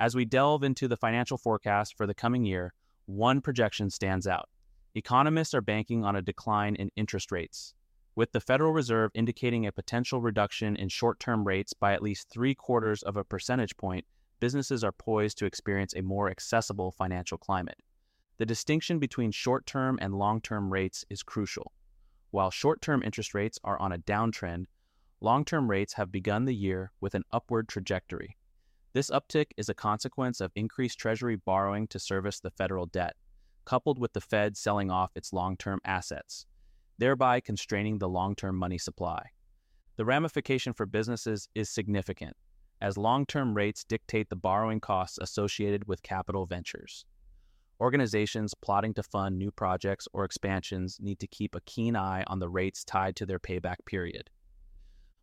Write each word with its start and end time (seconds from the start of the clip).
As 0.00 0.14
we 0.14 0.24
delve 0.24 0.62
into 0.62 0.88
the 0.88 0.96
financial 0.96 1.36
forecast 1.36 1.94
for 1.94 2.06
the 2.06 2.14
coming 2.14 2.46
year, 2.46 2.72
one 3.04 3.42
projection 3.42 3.90
stands 3.90 4.26
out. 4.26 4.48
Economists 4.94 5.52
are 5.52 5.60
banking 5.60 6.06
on 6.06 6.16
a 6.16 6.22
decline 6.22 6.74
in 6.74 6.90
interest 6.96 7.30
rates, 7.30 7.74
with 8.14 8.32
the 8.32 8.40
Federal 8.40 8.72
Reserve 8.72 9.10
indicating 9.14 9.66
a 9.66 9.72
potential 9.72 10.22
reduction 10.22 10.74
in 10.74 10.88
short 10.88 11.20
term 11.20 11.46
rates 11.46 11.74
by 11.74 11.92
at 11.92 12.00
least 12.00 12.30
three 12.30 12.54
quarters 12.54 13.02
of 13.02 13.18
a 13.18 13.24
percentage 13.24 13.76
point. 13.76 14.06
Businesses 14.40 14.82
are 14.82 14.90
poised 14.90 15.36
to 15.36 15.44
experience 15.44 15.92
a 15.92 16.00
more 16.00 16.30
accessible 16.30 16.92
financial 16.92 17.36
climate. 17.36 17.82
The 18.38 18.46
distinction 18.46 19.00
between 19.00 19.32
short 19.32 19.66
term 19.66 19.98
and 20.00 20.14
long 20.14 20.40
term 20.40 20.72
rates 20.72 21.04
is 21.10 21.22
crucial. 21.22 21.72
While 22.30 22.50
short 22.50 22.80
term 22.80 23.02
interest 23.02 23.34
rates 23.34 23.58
are 23.64 23.78
on 23.78 23.92
a 23.92 23.98
downtrend, 23.98 24.64
long 25.20 25.44
term 25.44 25.68
rates 25.68 25.92
have 25.92 26.10
begun 26.10 26.46
the 26.46 26.54
year 26.54 26.90
with 27.02 27.14
an 27.14 27.24
upward 27.30 27.68
trajectory. 27.68 28.38
This 28.92 29.10
uptick 29.10 29.52
is 29.56 29.68
a 29.68 29.74
consequence 29.74 30.40
of 30.40 30.50
increased 30.56 30.98
Treasury 30.98 31.36
borrowing 31.36 31.86
to 31.88 32.00
service 32.00 32.40
the 32.40 32.50
federal 32.50 32.86
debt, 32.86 33.14
coupled 33.64 34.00
with 34.00 34.14
the 34.14 34.20
Fed 34.20 34.56
selling 34.56 34.90
off 34.90 35.12
its 35.14 35.32
long 35.32 35.56
term 35.56 35.80
assets, 35.84 36.44
thereby 36.98 37.38
constraining 37.38 37.98
the 37.98 38.08
long 38.08 38.34
term 38.34 38.56
money 38.56 38.78
supply. 38.78 39.22
The 39.96 40.04
ramification 40.04 40.72
for 40.72 40.86
businesses 40.86 41.48
is 41.54 41.70
significant, 41.70 42.36
as 42.80 42.98
long 42.98 43.26
term 43.26 43.54
rates 43.54 43.84
dictate 43.84 44.28
the 44.28 44.34
borrowing 44.34 44.80
costs 44.80 45.18
associated 45.18 45.86
with 45.86 46.02
capital 46.02 46.44
ventures. 46.46 47.04
Organizations 47.80 48.54
plotting 48.54 48.94
to 48.94 49.04
fund 49.04 49.38
new 49.38 49.52
projects 49.52 50.08
or 50.12 50.24
expansions 50.24 50.98
need 51.00 51.20
to 51.20 51.28
keep 51.28 51.54
a 51.54 51.60
keen 51.60 51.94
eye 51.94 52.24
on 52.26 52.40
the 52.40 52.48
rates 52.48 52.82
tied 52.82 53.14
to 53.16 53.24
their 53.24 53.38
payback 53.38 53.76
period. 53.86 54.30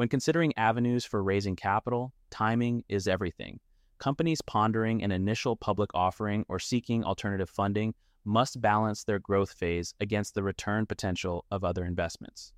When 0.00 0.08
considering 0.08 0.56
avenues 0.56 1.04
for 1.04 1.22
raising 1.22 1.56
capital, 1.56 2.14
timing 2.30 2.84
is 2.88 3.06
everything. 3.06 3.60
Companies 3.98 4.40
pondering 4.40 5.02
an 5.02 5.12
initial 5.12 5.56
public 5.56 5.90
offering 5.92 6.46
or 6.48 6.58
seeking 6.58 7.04
alternative 7.04 7.50
funding 7.50 7.92
must 8.24 8.62
balance 8.62 9.04
their 9.04 9.18
growth 9.18 9.52
phase 9.52 9.92
against 10.00 10.34
the 10.34 10.42
return 10.42 10.86
potential 10.86 11.44
of 11.50 11.64
other 11.64 11.84
investments. 11.84 12.54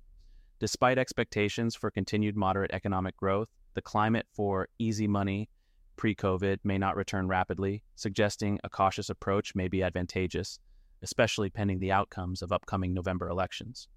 Despite 0.59 0.97
expectations 0.97 1.75
for 1.75 1.91
continued 1.91 2.37
moderate 2.37 2.71
economic 2.71 3.17
growth, 3.17 3.49
the 3.73 3.81
climate 3.81 4.27
for 4.31 4.69
easy 4.79 5.09
money 5.09 5.49
pre 5.97 6.15
COVID 6.15 6.59
may 6.63 6.77
not 6.77 6.95
return 6.95 7.27
rapidly, 7.27 7.83
suggesting 7.97 8.57
a 8.63 8.69
cautious 8.69 9.09
approach 9.09 9.53
may 9.53 9.67
be 9.67 9.83
advantageous, 9.83 10.59
especially 11.01 11.49
pending 11.49 11.79
the 11.79 11.91
outcomes 11.91 12.41
of 12.41 12.53
upcoming 12.53 12.93
November 12.93 13.27
elections. 13.27 13.89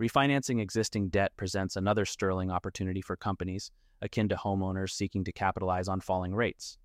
Refinancing 0.00 0.62
existing 0.62 1.10
debt 1.10 1.36
presents 1.36 1.76
another 1.76 2.06
sterling 2.06 2.50
opportunity 2.50 3.02
for 3.02 3.16
companies, 3.16 3.70
akin 4.00 4.30
to 4.30 4.34
homeowners 4.34 4.92
seeking 4.92 5.24
to 5.24 5.32
capitalize 5.32 5.88
on 5.88 6.00
falling 6.00 6.34
rates. 6.34 6.78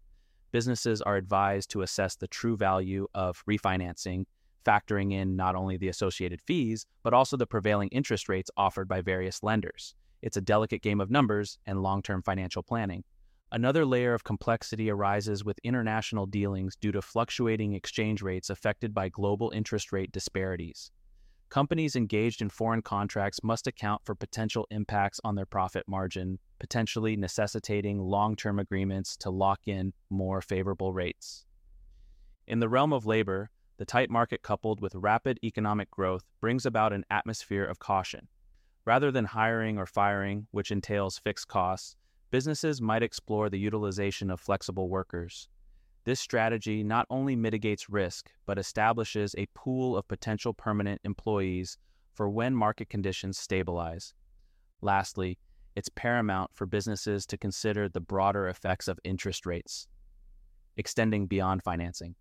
Businesses 0.52 1.02
are 1.02 1.16
advised 1.16 1.70
to 1.70 1.82
assess 1.82 2.18
the 2.18 2.28
true 2.28 2.58
value 2.58 3.08
of 3.14 3.42
refinancing, 3.50 4.26
factoring 4.66 5.14
in 5.14 5.38
not 5.38 5.56
only 5.56 5.78
the 5.78 5.88
associated 5.88 6.42
fees, 6.42 6.86
but 7.04 7.14
also 7.14 7.38
the 7.38 7.48
prevailing 7.48 7.88
interest 7.88 8.28
rates 8.28 8.52
offered 8.58 8.90
by 8.90 9.00
various 9.00 9.42
lenders. 9.42 9.96
It's 10.22 10.36
a 10.36 10.42
delicate 10.42 10.82
game 10.82 11.00
of 11.00 11.10
numbers 11.10 11.58
and 11.66 11.82
long 11.82 12.02
term 12.02 12.22
financial 12.22 12.64
planning. 12.64 13.06
Another 13.50 13.86
layer 13.86 14.14
of 14.14 14.26
complexity 14.26 14.90
arises 14.90 15.46
with 15.46 15.58
international 15.64 16.26
dealings 16.26 16.76
due 16.76 16.92
to 16.92 17.02
fluctuating 17.02 17.76
exchange 17.76 18.22
rates 18.22 18.50
affected 18.50 18.94
by 18.94 19.08
global 19.08 19.52
interest 19.52 19.94
rate 19.94 20.12
disparities 20.12 20.92
companies 21.56 21.96
engaged 21.96 22.42
in 22.42 22.50
foreign 22.50 22.82
contracts 22.82 23.40
must 23.42 23.66
account 23.66 24.02
for 24.04 24.14
potential 24.14 24.68
impacts 24.72 25.22
on 25.24 25.36
their 25.36 25.46
profit 25.46 25.86
margin, 25.88 26.38
potentially 26.60 27.16
necessitating 27.16 27.98
long 27.98 28.36
term 28.36 28.60
agreements 28.60 29.16
to 29.16 29.30
lock 29.30 29.62
in 29.66 29.94
more 30.10 30.42
favorable 30.42 30.92
rates. 30.92 31.46
In 32.46 32.60
the 32.60 32.68
realm 32.68 32.92
of 32.92 33.06
labor, 33.06 33.50
the 33.78 33.86
tight 33.86 34.10
market 34.10 34.42
coupled 34.42 34.82
with 34.82 34.96
rapid 34.96 35.40
economic 35.46 35.90
growth 35.90 36.26
brings 36.42 36.66
about 36.66 36.92
an 36.92 37.06
atmosphere 37.10 37.64
of 37.64 37.80
caution. 37.80 38.28
Rather 38.84 39.10
than 39.10 39.24
hiring 39.24 39.78
or 39.78 39.86
firing, 39.86 40.48
which 40.52 40.72
entails 40.72 41.20
fixed 41.20 41.48
costs, 41.48 41.96
businesses 42.32 42.82
might 42.82 43.02
explore 43.02 43.50
the 43.50 43.60
utilization 43.60 44.30
of 44.30 44.42
flexible 44.42 44.90
workers. 44.90 45.48
This 46.06 46.20
strategy 46.20 46.84
not 46.84 47.08
only 47.10 47.36
mitigates 47.36 47.90
risk, 47.90 48.30
but 48.46 48.60
establishes 48.60 49.34
a 49.38 49.48
pool 49.56 49.98
of 49.98 50.08
potential 50.08 50.54
permanent 50.54 51.02
employees 51.04 51.80
for 52.14 52.30
when 52.30 52.56
market 52.56 52.90
conditions 52.90 53.40
stabilize. 53.40 54.14
Lastly, 54.82 55.40
it's 55.76 55.90
paramount 55.90 56.52
for 56.54 56.68
businesses 56.68 57.26
to 57.26 57.38
consider 57.38 57.90
the 57.90 58.00
broader 58.00 58.48
effects 58.48 58.88
of 58.88 59.00
interest 59.04 59.48
rates, 59.48 59.88
extending 60.78 61.26
beyond 61.26 61.64
financing. 61.64 62.14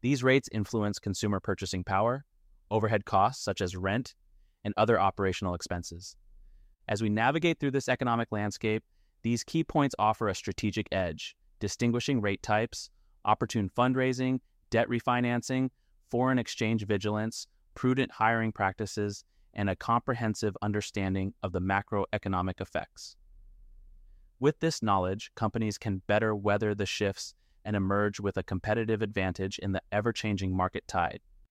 These 0.00 0.24
rates 0.24 0.48
influence 0.50 0.98
consumer 0.98 1.38
purchasing 1.38 1.84
power, 1.84 2.24
overhead 2.68 3.04
costs 3.04 3.44
such 3.44 3.60
as 3.60 3.76
rent, 3.76 4.16
and 4.64 4.74
other 4.76 5.00
operational 5.00 5.54
expenses. 5.54 6.16
As 6.88 7.00
we 7.00 7.08
navigate 7.08 7.60
through 7.60 7.70
this 7.70 7.88
economic 7.88 8.32
landscape, 8.32 8.82
these 9.22 9.44
key 9.44 9.62
points 9.62 9.94
offer 10.00 10.28
a 10.28 10.34
strategic 10.34 10.88
edge, 10.90 11.36
distinguishing 11.60 12.20
rate 12.20 12.42
types, 12.42 12.90
opportune 13.24 13.70
fundraising, 13.76 14.40
debt 14.70 14.88
refinancing, 14.88 15.70
foreign 16.10 16.38
exchange 16.38 16.86
vigilance, 16.86 17.46
prudent 17.74 18.10
hiring 18.12 18.52
practices, 18.52 19.24
and 19.54 19.68
a 19.68 19.76
comprehensive 19.76 20.56
understanding 20.62 21.34
of 21.42 21.52
the 21.52 21.60
macroeconomic 21.60 22.60
effects. 22.60 23.16
With 24.38 24.60
this 24.60 24.82
knowledge, 24.82 25.30
companies 25.34 25.76
can 25.76 26.02
better 26.06 26.34
weather 26.34 26.74
the 26.74 26.86
shifts 26.86 27.34
and 27.64 27.76
emerge 27.76 28.20
with 28.20 28.36
a 28.36 28.42
competitive 28.42 29.02
advantage 29.02 29.58
in 29.58 29.72
the 29.72 29.82
ever 29.92 30.12
changing 30.12 30.56
market 30.56 30.86
tide. 30.88 31.20